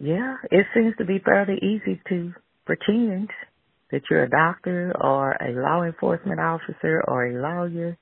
Yeah, 0.00 0.36
it 0.50 0.66
seems 0.74 0.96
to 0.98 1.04
be 1.04 1.20
fairly 1.20 1.58
easy 1.62 2.00
to 2.08 2.34
pretend 2.64 3.30
that 3.92 4.02
you're 4.10 4.24
a 4.24 4.30
doctor 4.30 4.92
or 5.00 5.32
a 5.32 5.52
law 5.52 5.84
enforcement 5.84 6.40
officer 6.40 7.02
or 7.06 7.26
a 7.26 7.40
lawyer. 7.40 7.96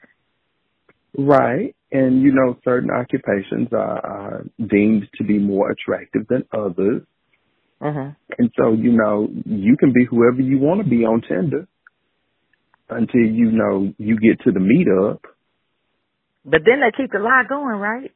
Right. 1.17 1.75
And 1.93 2.23
you 2.23 2.33
know, 2.33 2.57
certain 2.65 2.91
occupations 2.91 3.69
are, 3.73 4.07
are 4.07 4.45
deemed 4.59 5.09
to 5.17 5.25
be 5.25 5.39
more 5.39 5.71
attractive 5.71 6.27
than 6.29 6.45
others. 6.53 7.03
hmm 7.81 8.11
And 8.39 8.51
so, 8.57 8.73
you 8.73 8.93
know, 8.93 9.29
you 9.45 9.77
can 9.77 9.93
be 9.93 10.05
whoever 10.05 10.41
you 10.41 10.59
want 10.59 10.83
to 10.83 10.89
be 10.89 11.05
on 11.05 11.23
Tinder 11.23 11.67
until 12.89 13.21
you 13.21 13.51
know 13.53 13.93
you 13.99 14.19
get 14.19 14.41
to 14.45 14.53
the 14.53 14.61
meetup. 14.61 15.21
But 16.45 16.63
then 16.65 16.81
they 16.81 16.91
keep 16.97 17.13
the 17.13 17.19
lie 17.19 17.45
going, 17.49 17.77
right? 17.77 18.13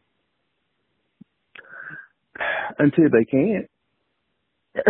Until 2.78 3.04
they 3.10 3.24
can't. 3.24 3.70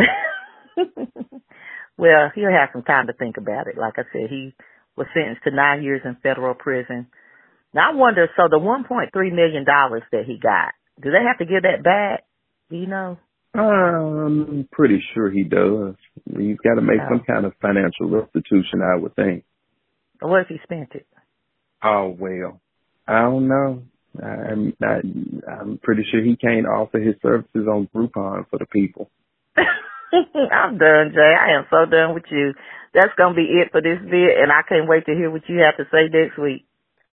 well, 1.98 2.30
he'll 2.34 2.50
have 2.50 2.70
some 2.72 2.82
time 2.82 3.06
to 3.08 3.12
think 3.12 3.36
about 3.36 3.66
it. 3.66 3.76
Like 3.76 3.94
I 3.98 4.04
said, 4.12 4.30
he 4.30 4.54
was 4.96 5.06
sentenced 5.12 5.42
to 5.44 5.50
nine 5.50 5.82
years 5.82 6.02
in 6.04 6.16
federal 6.22 6.54
prison. 6.54 7.08
Now 7.74 7.90
I 7.90 7.94
wonder, 7.94 8.28
so 8.36 8.44
the 8.48 8.58
one 8.58 8.84
point 8.84 9.10
three 9.12 9.30
million 9.30 9.64
dollars 9.64 10.02
that 10.12 10.24
he 10.26 10.38
got, 10.38 10.72
do 11.02 11.10
they 11.10 11.22
have 11.26 11.38
to 11.38 11.44
give 11.44 11.62
that 11.62 11.82
back? 11.82 12.24
Do 12.70 12.76
you 12.76 12.86
know? 12.86 13.18
I'm 13.54 14.68
pretty 14.72 15.02
sure 15.14 15.30
he 15.30 15.44
does. 15.44 15.94
He's 16.36 16.56
got 16.58 16.74
to 16.74 16.80
make 16.82 17.00
Oh. 17.00 17.08
some 17.08 17.22
kind 17.26 17.44
of 17.46 17.52
financial 17.62 18.08
restitution, 18.10 18.82
I 18.82 18.96
would 18.96 19.14
think. 19.14 19.44
What 20.20 20.42
if 20.42 20.48
he 20.48 20.58
spent 20.62 20.92
it? 20.94 21.06
Oh 21.82 22.08
well, 22.18 22.60
I 23.06 23.20
don't 23.22 23.48
know. 23.48 23.82
I'm 24.22 24.74
not, 24.78 25.02
I'm 25.50 25.78
pretty 25.82 26.04
sure 26.10 26.22
he 26.22 26.36
can't 26.36 26.66
offer 26.66 26.98
his 26.98 27.16
services 27.20 27.66
on 27.68 27.88
Groupon 27.94 28.48
for 28.48 28.58
the 28.58 28.66
people. 28.66 29.10
I'm 29.56 30.78
done, 30.78 31.12
Jay. 31.12 31.34
I 31.34 31.58
am 31.58 31.66
so 31.70 31.84
done 31.90 32.14
with 32.14 32.24
you. 32.30 32.54
That's 32.94 33.12
gonna 33.18 33.34
be 33.34 33.42
it 33.42 33.72
for 33.72 33.82
this 33.82 33.98
bit, 34.00 34.38
and 34.40 34.52
I 34.52 34.62
can't 34.68 34.88
wait 34.88 35.06
to 35.06 35.14
hear 35.14 35.30
what 35.30 35.42
you 35.48 35.58
have 35.58 35.76
to 35.78 35.84
say 35.90 36.08
next 36.08 36.38
week. 36.38 36.64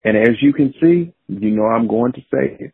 And 0.03 0.17
as 0.17 0.41
you 0.41 0.51
can 0.53 0.73
see, 0.81 1.13
you 1.27 1.51
know 1.51 1.65
I'm 1.65 1.87
going 1.87 2.13
to 2.13 2.21
say 2.33 2.57
it. 2.59 2.73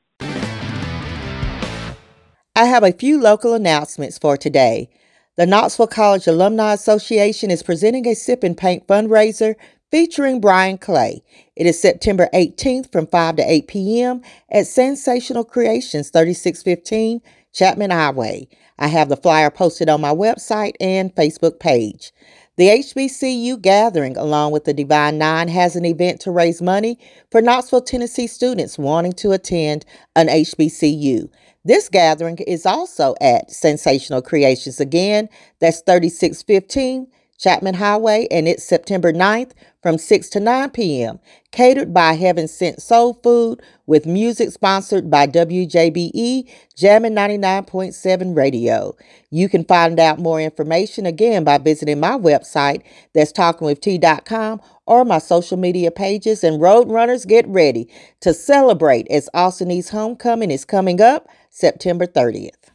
I 2.56 2.66
have 2.66 2.84
a 2.84 2.92
few 2.92 3.20
local 3.20 3.54
announcements 3.54 4.18
for 4.18 4.38
today. 4.38 4.90
The 5.36 5.46
Knoxville 5.46 5.88
College 5.88 6.26
Alumni 6.26 6.74
Association 6.74 7.52
is 7.52 7.62
presenting 7.62 8.08
a 8.08 8.16
sip 8.16 8.44
and 8.44 8.58
paint 8.58 8.88
fundraiser 8.88 9.56
featuring 9.92 10.42
Brian 10.42 10.78
Clay. 10.78 11.22
It 11.56 11.68
is 11.68 11.80
September 11.80 12.30
18th 12.34 12.92
from 12.92 13.06
5 13.08 13.36
to 13.36 13.44
8 13.44 13.68
p.m. 13.68 14.22
at 14.52 14.66
Sensational 14.66 15.44
Creations, 15.44 16.10
3615 16.10 17.22
Chapman 17.54 17.92
Highway. 17.92 18.48
I 18.80 18.88
have 18.88 19.10
the 19.10 19.18
flyer 19.18 19.52
posted 19.52 19.90
on 19.90 20.02
my 20.02 20.14
website 20.14 20.74
and 20.80 21.14
Facebook 21.14 21.60
page. 21.60 22.12
The 22.58 22.70
HBCU 22.70 23.62
Gathering, 23.62 24.18
along 24.18 24.52
with 24.52 24.66
the 24.66 24.74
Divine 24.74 25.20
Nine, 25.20 25.48
has 25.48 25.76
an 25.76 25.86
event 25.86 26.20
to 26.22 26.32
raise 26.32 26.60
money 26.60 26.98
for 27.30 27.40
Knoxville, 27.40 27.82
Tennessee 27.84 28.26
students 28.26 28.80
wanting 28.80 29.14
to 29.14 29.32
attend 29.32 29.86
an 30.16 30.28
HBCU. 30.28 31.30
This 31.66 31.88
gathering 31.88 32.40
is 32.40 32.66
also 32.66 33.14
at 33.22 33.52
Sensational 33.52 34.24
Creations 34.24 34.80
again. 34.80 35.30
That's 35.60 35.82
3615 35.82 37.06
Chapman 37.38 37.76
Highway, 37.76 38.28
and 38.32 38.48
it's 38.48 38.64
September 38.64 39.14
9th 39.14 39.52
from 39.84 39.98
6 39.98 40.30
to 40.30 40.40
9 40.40 40.72
p.m. 40.72 41.20
Catered 41.52 41.94
by 41.94 42.14
Heaven 42.14 42.48
Sent 42.48 42.82
Soul 42.82 43.14
Food 43.24 43.62
with 43.86 44.06
music 44.06 44.52
sponsored 44.52 45.10
by 45.10 45.28
WJBE 45.28 46.50
Jammin' 46.76 47.14
99.7 47.14 48.36
Radio. 48.36 48.96
You 49.30 49.48
can 49.50 49.64
find 49.66 50.00
out 50.00 50.20
more 50.20 50.42
information 50.42 51.06
again 51.06 51.44
by 51.44 51.60
visiting 51.60 52.00
my 52.00 52.18
website, 52.18 52.82
that's 53.14 53.32
talkingwitht.com, 53.32 54.62
or 54.88 55.06
my 55.06 55.20
social 55.20 55.58
media 55.58 55.92
pages. 55.92 56.44
And 56.44 56.60
Roadrunners, 56.60 57.28
get 57.28 57.48
ready 57.48 57.88
to 58.22 58.34
celebrate 58.34 59.08
as 59.10 59.30
Austin 59.34 59.70
East 59.70 59.92
Homecoming 59.92 60.52
is 60.52 60.66
coming 60.66 61.02
up 61.02 61.28
September 61.50 62.08
30th. 62.08 62.72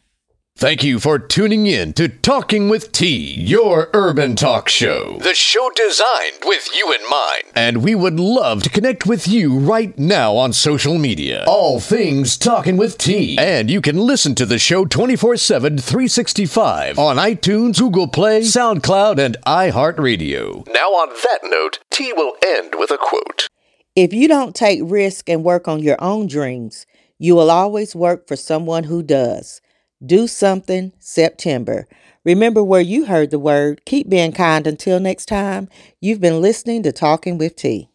Thank 0.57 0.85
you 0.85 1.01
for 1.01 1.19
tuning 1.19 1.67
in 1.67 1.93
to 1.95 2.09
Talking 2.09 2.69
with 2.69 2.93
T, 2.93 3.35
your 3.35 3.91
urban 3.95 4.37
talk 4.37 4.69
show. 4.69 5.19
The 5.19 5.35
show 5.35 5.71
designed 5.75 6.45
with 6.45 6.69
you 6.77 6.93
in 6.93 7.01
mind. 7.11 7.45
And 7.57 7.83
we 7.83 7.97
would 7.97 8.21
love 8.21 8.63
to 8.63 8.71
connect 8.71 9.05
with 9.05 9.27
you 9.27 9.59
right 9.59 9.99
now 9.99 10.37
on 10.37 10.53
social 10.53 10.99
media. 10.99 11.45
All 11.49 11.81
things 11.81 12.37
Talking 12.37 12.77
with 12.77 12.97
T. 12.97 13.37
And 13.41 13.71
you 13.71 13.81
can 13.81 13.97
listen 13.97 14.37
to 14.37 14.47
the 14.47 14.59
show 14.59 14.85
24 14.85 15.37
7, 15.39 15.79
365 15.79 16.97
on 16.97 17.17
iTunes, 17.17 17.79
Google 17.79 18.07
Play, 18.07 18.43
SoundCloud, 18.43 19.19
and 19.19 19.37
iHeartRadio. 19.45 20.69
Now, 20.73 20.91
on 20.91 21.09
that 21.25 21.41
note, 21.43 21.81
T 21.91 22.13
will 22.13 22.35
end 22.47 22.75
with 22.79 22.93
a 22.93 22.99
quote. 22.99 23.49
If 23.97 24.13
you 24.13 24.29
don't 24.29 24.55
take 24.55 24.81
risk 24.85 25.29
and 25.29 25.43
work 25.43 25.67
on 25.67 25.83
your 25.83 26.01
own 26.01 26.29
dreams, 26.29 26.87
you 27.19 27.35
will 27.35 27.51
always 27.51 27.97
work 27.97 28.29
for 28.29 28.37
someone 28.37 28.85
who 28.85 29.03
does. 29.03 29.61
Do 30.05 30.27
something 30.27 30.93
September. 30.99 31.87
Remember 32.25 32.65
where 32.65 32.81
you 32.81 33.05
heard 33.05 33.31
the 33.31 33.39
word. 33.39 33.85
Keep 33.85 34.09
being 34.09 34.33
kind 34.33 34.67
until 34.67 34.99
next 34.99 35.27
time. 35.27 35.69
You've 36.01 36.21
been 36.21 36.41
listening 36.41 36.83
to 36.83 36.93
Talking 36.93 37.39
with 37.39 37.55
T. 37.55 37.92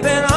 baby 0.00 0.27